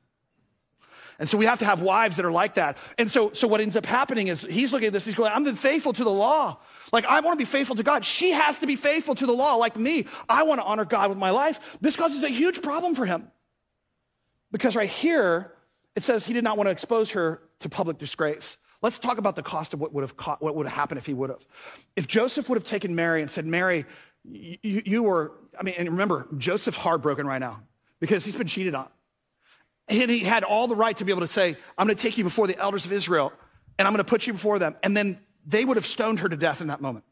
[1.18, 2.76] And so we have to have wives that are like that.
[2.98, 5.54] And so, so what ends up happening is he's looking at this, he's going, I'm
[5.54, 6.58] faithful to the law.
[6.92, 8.04] Like, I want to be faithful to God.
[8.04, 10.06] She has to be faithful to the law, like me.
[10.28, 11.60] I want to honor God with my life.
[11.80, 13.30] This causes a huge problem for him.
[14.50, 15.52] Because right here,
[15.94, 18.56] it says he did not want to expose her to public disgrace.
[18.80, 21.06] Let's talk about the cost of what would have, caught, what would have happened if
[21.06, 21.46] he would have.
[21.94, 23.86] If Joseph would have taken Mary and said, Mary,
[24.24, 27.62] you, you were, I mean, and remember, Joseph's heartbroken right now
[28.00, 28.88] because he's been cheated on.
[29.88, 32.18] And he had all the right to be able to say, I'm going to take
[32.18, 33.32] you before the elders of Israel
[33.78, 34.76] and I'm going to put you before them.
[34.82, 37.04] And then they would have stoned her to death in that moment.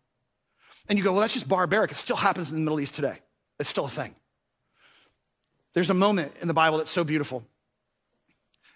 [0.89, 1.93] And you go, well, that's just barbaric.
[1.93, 3.19] It still happens in the Middle East today.
[3.59, 4.15] It's still a thing.
[5.73, 7.45] There's a moment in the Bible that's so beautiful.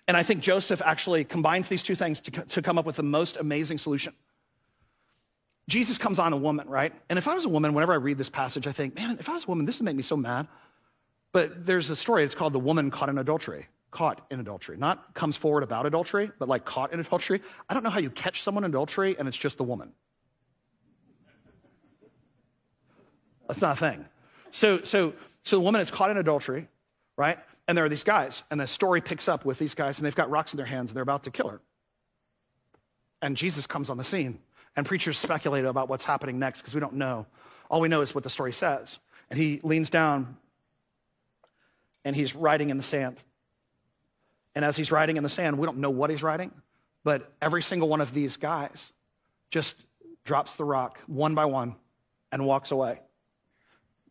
[0.06, 3.02] And I think Joseph actually combines these two things to, to come up with the
[3.02, 4.12] most amazing solution.
[5.68, 6.92] Jesus comes on a woman, right?
[7.08, 9.28] And if I was a woman, whenever I read this passage, I think, man, if
[9.28, 10.46] I was a woman, this would make me so mad.
[11.32, 13.66] But there's a story, it's called The Woman Caught in Adultery.
[13.90, 14.76] Caught in adultery.
[14.76, 17.40] Not comes forward about adultery, but like caught in adultery.
[17.68, 19.92] I don't know how you catch someone in adultery and it's just the woman.
[23.48, 24.04] That's not a thing.
[24.50, 25.12] So, so,
[25.44, 26.68] so the woman is caught in adultery,
[27.16, 27.38] right?
[27.66, 30.14] And there are these guys, and the story picks up with these guys, and they've
[30.14, 31.60] got rocks in their hands, and they're about to kill her.
[33.22, 34.38] And Jesus comes on the scene,
[34.76, 37.26] and preachers speculate about what's happening next because we don't know.
[37.70, 38.98] All we know is what the story says.
[39.30, 40.36] And he leans down,
[42.04, 43.16] and he's writing in the sand.
[44.54, 46.52] And as he's writing in the sand, we don't know what he's writing,
[47.02, 48.92] but every single one of these guys
[49.50, 49.76] just
[50.24, 51.76] drops the rock one by one
[52.30, 53.00] and walks away.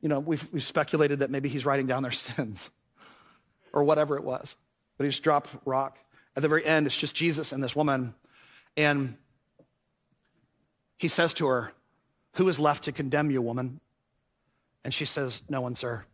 [0.02, 2.72] You know, we've, we've speculated that maybe he's writing down their sins
[3.74, 4.56] or whatever it was,
[4.98, 5.98] but he just dropped rock.
[6.36, 8.14] At the very end, it's just Jesus and this woman.
[8.78, 9.18] And
[10.98, 11.74] he says to her,
[12.36, 13.80] Who is left to condemn you, woman?
[14.84, 16.06] And she says, No one, sir.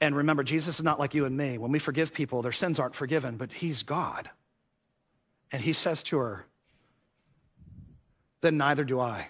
[0.00, 1.58] And remember, Jesus is not like you and me.
[1.58, 4.30] When we forgive people, their sins aren't forgiven, but he's God.
[5.52, 6.46] And he says to her,
[8.40, 9.28] Then neither do I.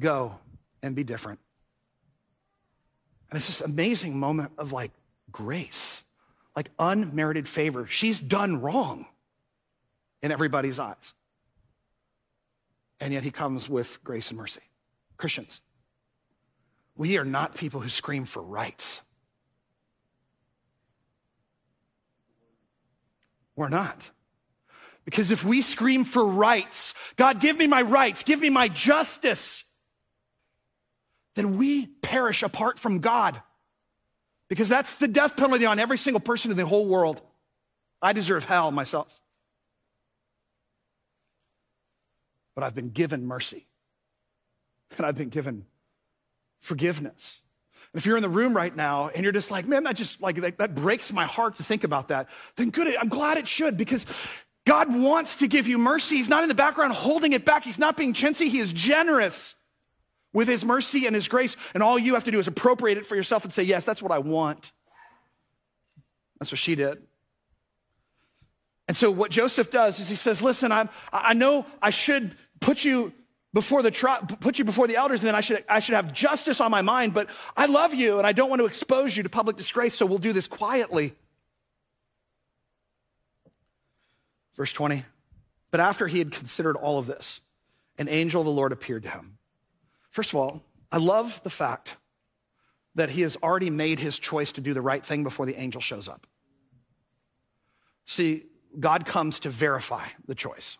[0.00, 0.36] Go
[0.82, 1.40] and be different.
[3.30, 4.92] And it's this amazing moment of like
[5.30, 6.02] grace,
[6.58, 7.86] like unmerited favor.
[7.86, 9.06] She's done wrong
[10.22, 11.14] in everybody's eyes.
[12.98, 14.62] And yet he comes with grace and mercy.
[15.18, 15.60] Christians,
[16.96, 19.02] we are not people who scream for rights.
[23.54, 24.10] We're not.
[25.04, 29.62] Because if we scream for rights, God, give me my rights, give me my justice,
[31.36, 33.40] then we perish apart from God.
[34.48, 37.20] Because that's the death penalty on every single person in the whole world.
[38.00, 39.20] I deserve hell myself.
[42.54, 43.66] But I've been given mercy.
[44.96, 45.66] And I've been given
[46.60, 47.40] forgiveness.
[47.92, 50.20] And if you're in the room right now and you're just like, man, that just
[50.20, 52.94] like that, that breaks my heart to think about that, then good.
[52.96, 54.06] I'm glad it should because
[54.66, 56.16] God wants to give you mercy.
[56.16, 57.64] He's not in the background holding it back.
[57.64, 58.48] He's not being chintzy.
[58.48, 59.54] He is generous
[60.38, 61.56] with his mercy and his grace.
[61.74, 64.00] And all you have to do is appropriate it for yourself and say, yes, that's
[64.00, 64.70] what I want.
[66.38, 67.02] That's what she did.
[68.86, 72.84] And so what Joseph does is he says, listen, I'm, I know I should put
[72.84, 73.12] you
[73.52, 76.12] before the tri- put you before the elders, and then I should, I should have
[76.12, 79.24] justice on my mind, but I love you and I don't want to expose you
[79.24, 81.14] to public disgrace, so we'll do this quietly.
[84.54, 85.04] Verse 20.
[85.72, 87.40] But after he had considered all of this,
[87.98, 89.37] an angel of the Lord appeared to him.
[90.10, 91.96] First of all, I love the fact
[92.94, 95.80] that he has already made his choice to do the right thing before the angel
[95.80, 96.26] shows up.
[98.06, 98.46] See,
[98.78, 100.78] God comes to verify the choice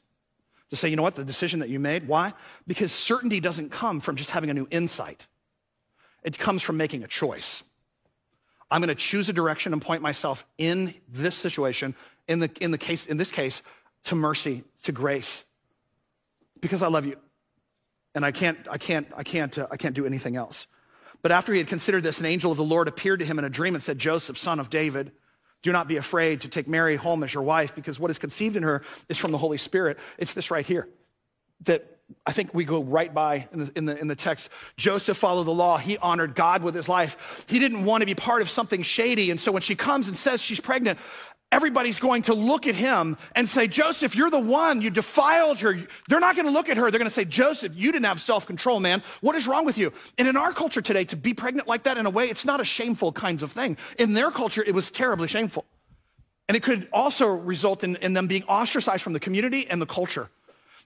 [0.70, 2.06] to say, you know what, the decision that you made.
[2.06, 2.32] Why?
[2.66, 5.26] Because certainty doesn't come from just having a new insight,
[6.22, 7.62] it comes from making a choice.
[8.70, 11.94] I'm going to choose a direction and point myself in this situation,
[12.26, 13.62] in, the, in, the case, in this case,
[14.04, 15.44] to mercy, to grace,
[16.60, 17.16] because I love you.
[18.14, 20.66] And I can't, I can't, I can't, uh, I can't do anything else.
[21.22, 23.44] But after he had considered this, an angel of the Lord appeared to him in
[23.44, 25.12] a dream and said, Joseph, son of David,
[25.62, 28.56] do not be afraid to take Mary home as your wife because what is conceived
[28.56, 29.98] in her is from the Holy Spirit.
[30.16, 30.88] It's this right here
[31.62, 34.48] that I think we go right by in the, in the, in the text.
[34.76, 35.76] Joseph followed the law.
[35.76, 37.44] He honored God with his life.
[37.48, 39.30] He didn't want to be part of something shady.
[39.30, 40.98] And so when she comes and says she's pregnant,
[41.50, 44.80] everybody's going to look at him and say, Joseph, you're the one.
[44.80, 45.80] You defiled her.
[46.08, 46.90] They're not going to look at her.
[46.90, 49.02] They're going to say, Joseph, you didn't have self control, man.
[49.20, 49.92] What is wrong with you?
[50.18, 52.60] And in our culture today, to be pregnant like that in a way, it's not
[52.60, 53.76] a shameful kinds of thing.
[53.98, 55.64] In their culture, it was terribly shameful.
[56.48, 59.86] And it could also result in, in them being ostracized from the community and the
[59.86, 60.30] culture.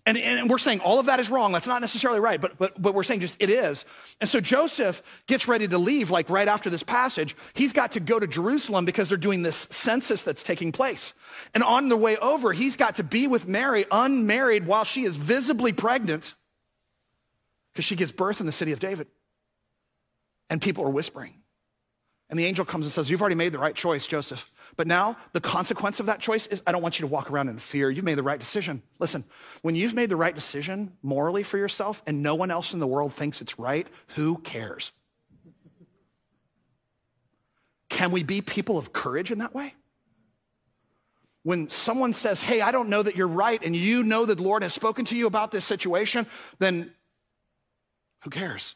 [0.05, 1.53] And, and, we're saying all of that is wrong.
[1.53, 3.85] That's not necessarily right, but, but, but we're saying just it is.
[4.21, 7.37] And so Joseph gets ready to leave, like right after this passage.
[7.55, 11.13] He's got to go to Jerusalem because they're doing this census that's taking place.
[11.55, 15.15] And on the way over, he's got to be with Mary unmarried while she is
[15.15, 16.35] visibly pregnant
[17.73, 19.07] because she gives birth in the city of David.
[20.51, 21.42] And people are whispering.
[22.33, 24.51] And the angel comes and says, You've already made the right choice, Joseph.
[24.77, 27.51] But now the consequence of that choice is I don't want you to walk around
[27.51, 27.91] in fear.
[27.91, 28.83] You've made the right decision.
[28.99, 29.25] Listen,
[29.61, 32.87] when you've made the right decision morally for yourself and no one else in the
[32.87, 34.93] world thinks it's right, who cares?
[37.91, 39.75] Can we be people of courage in that way?
[41.43, 44.43] When someone says, Hey, I don't know that you're right, and you know that the
[44.43, 46.27] Lord has spoken to you about this situation,
[46.59, 46.93] then
[48.25, 48.75] who cares?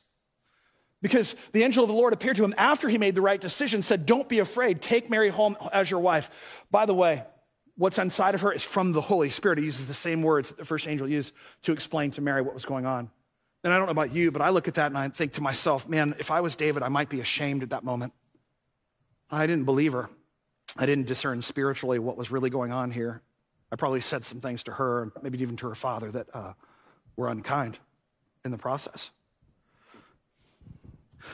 [1.06, 3.82] Because the angel of the Lord appeared to him after he made the right decision,
[3.82, 6.28] said, Don't be afraid, take Mary home as your wife.
[6.72, 7.22] By the way,
[7.76, 9.58] what's inside of her is from the Holy Spirit.
[9.58, 12.54] He uses the same words that the first angel used to explain to Mary what
[12.54, 13.08] was going on.
[13.62, 15.40] And I don't know about you, but I look at that and I think to
[15.40, 18.12] myself, man, if I was David, I might be ashamed at that moment.
[19.30, 20.10] I didn't believe her.
[20.76, 23.22] I didn't discern spiritually what was really going on here.
[23.70, 26.54] I probably said some things to her, maybe even to her father, that uh,
[27.14, 27.78] were unkind
[28.44, 29.12] in the process.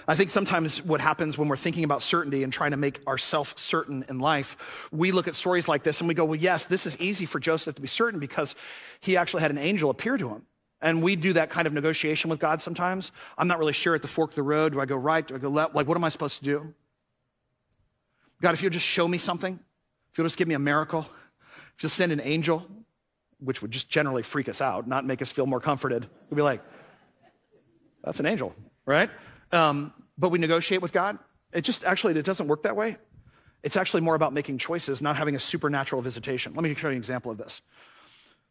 [0.07, 3.55] I think sometimes what happens when we're thinking about certainty and trying to make ourselves
[3.61, 4.57] certain in life,
[4.91, 7.39] we look at stories like this and we go, well, yes, this is easy for
[7.39, 8.55] Joseph to be certain because
[9.01, 10.43] he actually had an angel appear to him.
[10.81, 13.13] And we do that kind of negotiation with God sometimes.
[13.39, 14.73] I'm not really sure at the fork of the road.
[14.73, 15.27] Do I go right?
[15.27, 15.75] Do I go left?
[15.75, 16.75] Like, what am I supposed to do?
[18.41, 19.59] God, if you'll just show me something,
[20.11, 21.07] if you'll just give me a miracle,
[21.77, 22.67] if you'll send an angel,
[23.39, 26.43] which would just generally freak us out, not make us feel more comforted, we'd be
[26.43, 26.61] like,
[28.03, 28.53] that's an angel,
[28.85, 29.11] right?
[29.53, 31.19] Um, but we negotiate with God.
[31.53, 32.97] It just actually, it doesn't work that way.
[33.63, 36.55] It's actually more about making choices, not having a supernatural visitation.
[36.55, 37.63] Let me show you an example of this.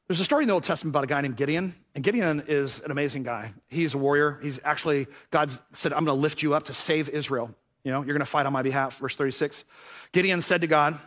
[0.08, 2.82] There's a story in the Old Testament about a guy named Gideon, and Gideon is
[2.82, 3.54] an amazing guy.
[3.70, 4.40] He's a warrior.
[4.42, 7.54] He's actually, God said, I'm going to lift you up to save Israel.
[7.84, 8.98] You know, you're going to fight on my behalf.
[8.98, 9.64] Verse 36.
[10.12, 11.00] Gideon said to God,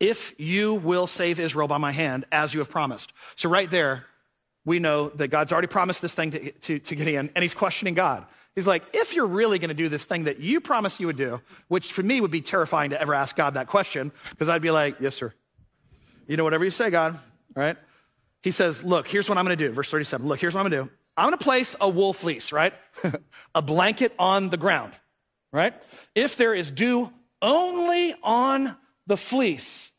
[0.00, 3.12] If you will save Israel by my hand, as you have promised.
[3.36, 4.06] So, right there,
[4.64, 7.94] we know that God's already promised this thing to, to, to Gideon, and he's questioning
[7.94, 8.26] God.
[8.58, 11.16] He's like, if you're really going to do this thing that you promised you would
[11.16, 14.62] do, which for me would be terrifying to ever ask God that question, because I'd
[14.62, 15.32] be like, yes, sir.
[16.26, 17.20] You know, whatever you say, God,
[17.54, 17.76] right?
[18.42, 19.72] He says, look, here's what I'm going to do.
[19.72, 20.26] Verse 37.
[20.26, 20.96] Look, here's what I'm going to do.
[21.16, 22.74] I'm going to place a wool fleece, right?
[23.54, 24.92] a blanket on the ground,
[25.52, 25.72] right?
[26.16, 29.92] If there is dew only on the fleece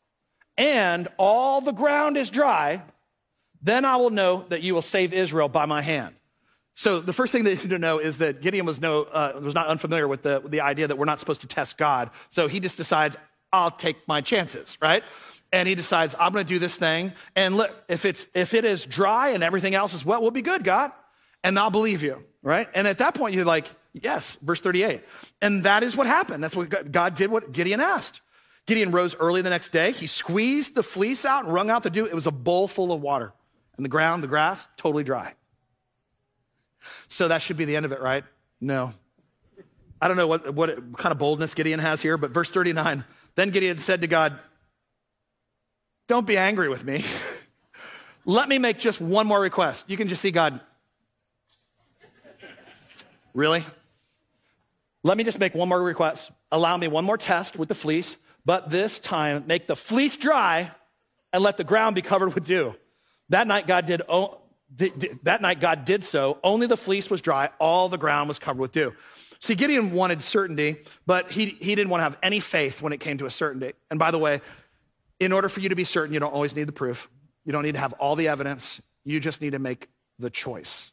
[0.57, 2.83] and all the ground is dry,
[3.61, 6.13] then I will know that you will save Israel by my hand.
[6.79, 9.53] So the first thing you need to know is that Gideon was, no, uh, was
[9.53, 12.09] not unfamiliar with the, with the idea that we're not supposed to test God.
[12.29, 13.17] So he just decides,
[13.51, 15.03] I'll take my chances, right?
[15.51, 17.11] And he decides, I'm going to do this thing.
[17.35, 20.41] And look, if, it's, if it is dry and everything else is wet, we'll be
[20.41, 20.93] good, God.
[21.43, 22.69] And I'll believe you, right?
[22.73, 25.03] And at that point, you're like, yes, verse 38.
[25.41, 26.41] And that is what happened.
[26.41, 28.21] That's what God did what Gideon asked.
[28.67, 29.91] Gideon rose early the next day.
[29.91, 32.05] He squeezed the fleece out and wrung out the dew.
[32.05, 33.33] It was a bowl full of water.
[33.75, 35.33] And the ground, the grass, totally dry.
[37.07, 38.23] So that should be the end of it, right?
[38.61, 38.93] No.
[40.01, 43.03] I don't know what, what kind of boldness Gideon has here, but verse 39
[43.39, 44.37] then Gideon said to God,
[46.07, 47.05] Don't be angry with me.
[48.25, 49.89] Let me make just one more request.
[49.89, 50.59] You can just see God.
[53.33, 53.65] Really?
[55.03, 56.31] Let me just make one more request.
[56.51, 60.71] Allow me one more test with the fleece, but this time make the fleece dry
[61.31, 62.75] and let the ground be covered with dew.
[63.29, 64.01] That night, God did
[65.23, 66.37] that night God did so.
[66.43, 68.93] Only the fleece was dry, all the ground was covered with dew.
[69.39, 72.99] See, Gideon wanted certainty, but he, he didn't want to have any faith when it
[72.99, 73.73] came to a certainty.
[73.89, 74.41] And by the way,
[75.19, 77.09] in order for you to be certain, you don't always need the proof.
[77.45, 78.81] You don't need to have all the evidence.
[79.05, 79.87] You just need to make
[80.19, 80.91] the choice.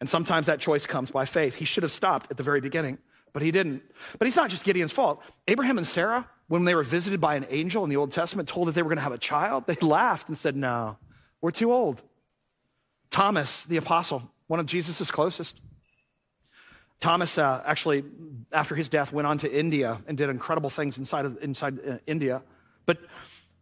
[0.00, 1.56] And sometimes that choice comes by faith.
[1.56, 2.98] He should have stopped at the very beginning,
[3.32, 3.82] but he didn't.
[4.18, 5.22] But he's not just Gideon's fault.
[5.48, 8.68] Abraham and Sarah, when they were visited by an angel in the Old Testament, told
[8.68, 10.98] that they were going to have a child, they laughed and said, No,
[11.40, 12.02] we're too old.
[13.12, 15.60] Thomas, the apostle, one of Jesus' closest.
[16.98, 18.04] Thomas, uh, actually,
[18.50, 21.98] after his death, went on to India and did incredible things inside, of, inside uh,
[22.06, 22.42] India.
[22.86, 22.98] But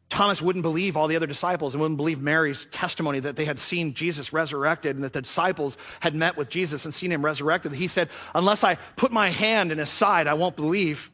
[0.09, 3.59] Thomas wouldn't believe all the other disciples and wouldn't believe Mary's testimony that they had
[3.59, 7.73] seen Jesus resurrected and that the disciples had met with Jesus and seen him resurrected.
[7.73, 11.11] He said, Unless I put my hand in his side, I won't believe.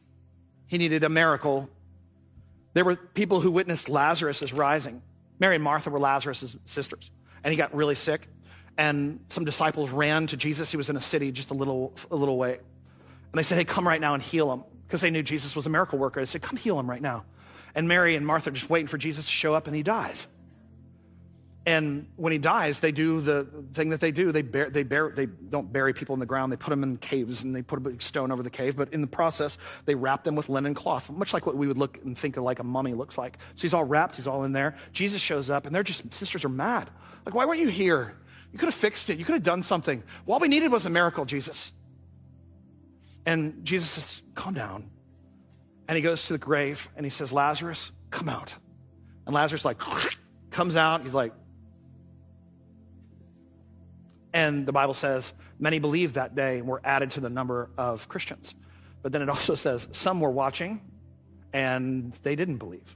[0.67, 1.69] He needed a miracle.
[2.73, 5.01] There were people who witnessed Lazarus' rising.
[5.39, 7.09] Mary and Martha were Lazarus' sisters
[7.47, 8.27] and he got really sick.
[8.77, 10.69] And some disciples ran to Jesus.
[10.69, 12.55] He was in a city just a little, a little way.
[12.55, 14.65] And they said, Hey, come right now and heal him.
[14.85, 16.19] Because they knew Jesus was a miracle worker.
[16.19, 17.23] They said, Come heal him right now.
[17.73, 20.27] And Mary and Martha are just waiting for Jesus to show up, and he dies.
[21.67, 24.31] And when he dies, they do the thing that they do.
[24.31, 26.49] They, bear, they, bear, they don't bury people in the ground.
[26.49, 28.77] They put them in caves and they put a big stone over the cave.
[28.77, 31.77] But in the process, they wrap them with linen cloth, much like what we would
[31.77, 33.37] look and think of like a mummy looks like.
[33.55, 34.15] So he's all wrapped.
[34.15, 34.77] He's all in there.
[34.93, 36.89] Jesus shows up and they're just, sisters are mad.
[37.25, 38.15] Like, why weren't you here?
[38.53, 39.19] You could have fixed it.
[39.19, 40.03] You could have done something.
[40.25, 41.73] All we needed was a miracle, Jesus.
[43.25, 44.89] And Jesus says, calm down.
[45.89, 48.53] And he goes to the grave and he says, Lazarus, come out.
[49.25, 49.79] And Lazarus like
[50.49, 51.03] comes out.
[51.03, 51.33] He's like,
[54.37, 58.07] and the Bible says many believed that day and were added to the number of
[58.07, 58.53] Christians.
[59.01, 60.79] But then it also says some were watching
[61.53, 62.95] and they didn't believe.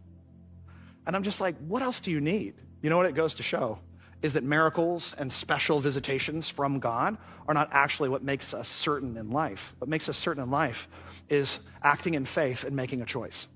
[1.08, 2.54] And I'm just like, what else do you need?
[2.84, 3.80] You know what it goes to show?
[4.22, 7.18] Is that miracles and special visitations from God
[7.48, 9.74] are not actually what makes us certain in life.
[9.80, 10.88] What makes us certain in life
[11.28, 13.48] is acting in faith and making a choice.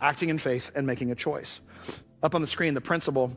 [0.00, 1.60] Acting in faith and making a choice.
[2.24, 3.36] Up on the screen, the principle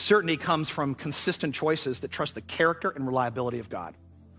[0.00, 3.94] Certainty comes from consistent choices that trust the character and reliability of God.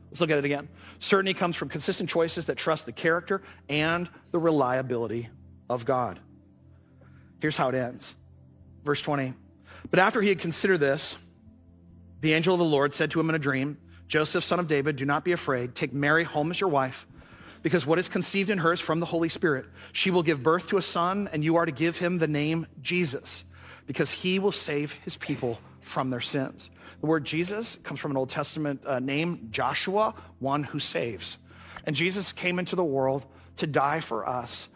[0.09, 0.68] Let's look at it again.
[0.97, 5.30] Certainty comes from consistent choices that trust the character and the reliability
[5.70, 6.20] of God.
[7.39, 8.16] Here's how it ends.
[8.84, 9.36] Verse 20.
[9.91, 11.16] But after he had considered this,
[12.22, 14.95] the angel of the Lord said to him in a dream, Joseph, son of David,
[14.95, 15.76] do not be afraid.
[15.76, 17.05] Take Mary home as your wife
[17.62, 19.68] because what is conceived in her is from the Holy Spirit.
[19.91, 22.66] She will give birth to a son, and you are to give him the name
[22.82, 23.43] Jesus,
[23.92, 26.70] because he will save his people from their sins.
[27.02, 31.38] The word Jesus comes from an Old Testament uh, name, Joshua, one who saves.
[31.84, 33.26] And Jesus came into the world
[33.58, 34.70] to die for us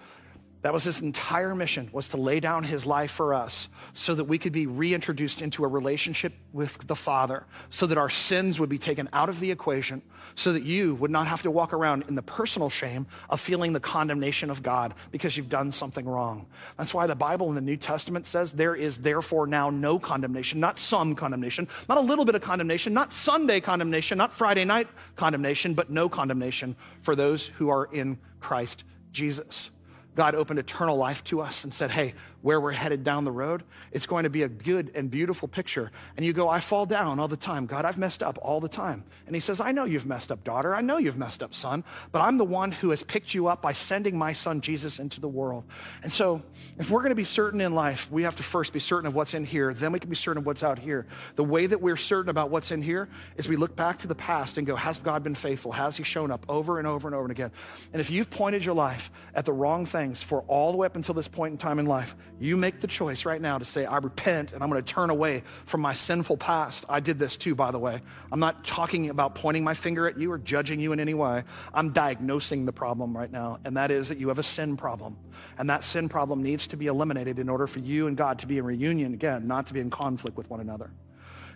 [0.66, 4.24] that was his entire mission was to lay down his life for us so that
[4.24, 8.68] we could be reintroduced into a relationship with the Father, so that our sins would
[8.68, 10.02] be taken out of the equation,
[10.34, 13.74] so that you would not have to walk around in the personal shame of feeling
[13.74, 16.48] the condemnation of God because you've done something wrong.
[16.80, 20.60] That's why the Bible in the New Testament says there is therefore now no condemnation,
[20.60, 24.88] not some condemnation, not a little bit of condemnation, not Sunday condemnation, not Friday night
[25.16, 29.70] condemnation, but no condemnation for those who are in Christ Jesus.
[30.16, 32.14] God opened eternal life to us and said, Hey,
[32.46, 35.92] where we're headed down the road, it's going to be a good and beautiful picture.
[36.16, 37.66] And you go, I fall down all the time.
[37.66, 39.04] God, I've messed up all the time.
[39.26, 40.76] And he says, I know you've messed up, daughter.
[40.76, 41.84] I know you've messed up, son.
[42.12, 45.20] But I'm the one who has picked you up by sending my son Jesus into
[45.20, 45.64] the world.
[46.04, 46.44] And so,
[46.78, 49.16] if we're going to be certain in life, we have to first be certain of
[49.16, 49.74] what's in here.
[49.74, 51.08] Then we can be certain of what's out here.
[51.38, 54.14] The way that we're certain about what's in here is we look back to the
[54.14, 55.72] past and go, Has God been faithful?
[55.72, 57.50] Has he shown up over and over and over and again?
[57.92, 60.96] And if you've pointed your life at the wrong things for all the way up
[60.96, 63.86] until this point in time in life, you make the choice right now to say,
[63.86, 66.84] I repent and I'm going to turn away from my sinful past.
[66.90, 68.02] I did this too, by the way.
[68.32, 71.44] I'm not talking about pointing my finger at you or judging you in any way.
[71.74, 75.18] I'm diagnosing the problem right now, and that is that you have a sin problem.
[75.58, 78.48] And that sin problem needs to be eliminated in order for you and God to
[78.48, 80.92] be in reunion again, not to be in conflict with one another.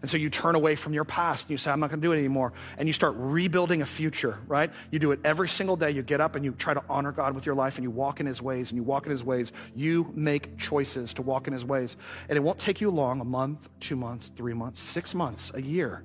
[0.01, 2.07] And so you turn away from your past and you say, I'm not going to
[2.07, 2.53] do it anymore.
[2.77, 4.71] And you start rebuilding a future, right?
[4.91, 5.91] You do it every single day.
[5.91, 8.19] You get up and you try to honor God with your life and you walk
[8.19, 9.51] in his ways and you walk in his ways.
[9.75, 11.97] You make choices to walk in his ways.
[12.29, 15.61] And it won't take you long a month, two months, three months, six months, a
[15.61, 16.03] year.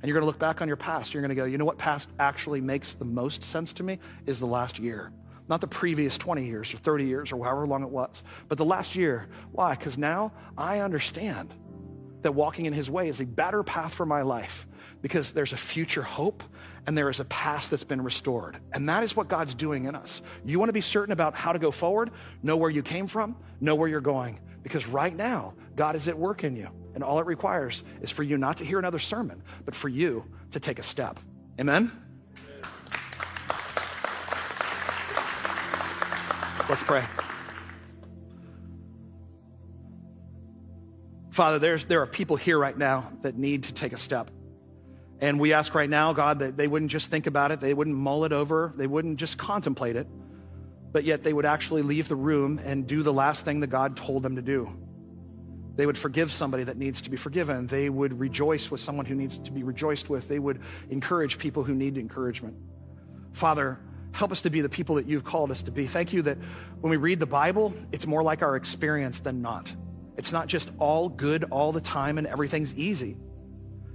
[0.00, 1.14] And you're going to look back on your past.
[1.14, 3.98] You're going to go, you know what past actually makes the most sense to me
[4.26, 5.12] is the last year
[5.48, 8.64] not the previous 20 years or 30 years or however long it was, but the
[8.64, 9.28] last year.
[9.50, 9.74] Why?
[9.74, 11.54] Because now I understand
[12.22, 14.66] that walking in his way is a better path for my life
[15.02, 16.42] because there's a future hope
[16.86, 18.58] and there is a past that's been restored.
[18.72, 20.22] And that is what God's doing in us.
[20.44, 22.10] You want to be certain about how to go forward,
[22.42, 24.40] know where you came from, know where you're going.
[24.62, 26.68] Because right now, God is at work in you.
[26.94, 30.24] And all it requires is for you not to hear another sermon, but for you
[30.52, 31.20] to take a step.
[31.60, 31.92] Amen?
[36.68, 37.04] Let's pray.
[41.38, 44.28] Father, there's, there are people here right now that need to take a step.
[45.20, 47.94] And we ask right now, God, that they wouldn't just think about it, they wouldn't
[47.94, 50.08] mull it over, they wouldn't just contemplate it,
[50.90, 53.96] but yet they would actually leave the room and do the last thing that God
[53.96, 54.68] told them to do.
[55.76, 57.68] They would forgive somebody that needs to be forgiven.
[57.68, 60.26] They would rejoice with someone who needs to be rejoiced with.
[60.26, 60.60] They would
[60.90, 62.56] encourage people who need encouragement.
[63.30, 63.78] Father,
[64.10, 65.86] help us to be the people that you've called us to be.
[65.86, 66.38] Thank you that
[66.80, 69.72] when we read the Bible, it's more like our experience than not.
[70.18, 73.16] It's not just all good all the time and everything's easy.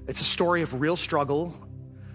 [0.08, 1.54] It's a story of real struggle,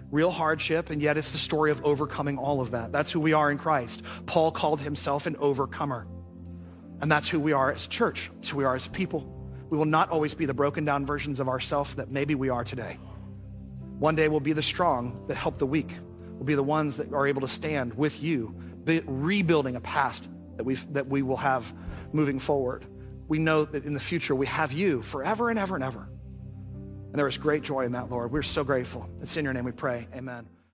[0.09, 2.91] real hardship, and yet it's the story of overcoming all of that.
[2.91, 4.01] That's who we are in Christ.
[4.25, 6.07] Paul called himself an overcomer.
[7.01, 8.31] And that's who we are as church.
[8.39, 9.31] It's who we are as people.
[9.69, 12.63] We will not always be the broken down versions of ourselves that maybe we are
[12.63, 12.97] today.
[13.99, 15.95] One day we'll be the strong that help the weak.
[16.31, 18.55] We'll be the ones that are able to stand with you,
[18.85, 21.71] rebuilding a past that, we that we will have
[22.11, 22.87] moving forward
[23.29, 26.09] we know that in the future we have you forever and ever and ever.
[27.11, 28.31] And there is great joy in that, Lord.
[28.31, 29.09] We're so grateful.
[29.21, 30.07] It's in your name we pray.
[30.13, 30.47] Amen.